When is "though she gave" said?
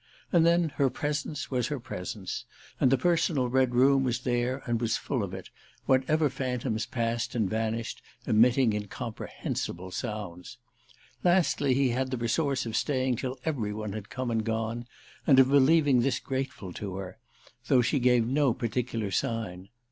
17.67-18.25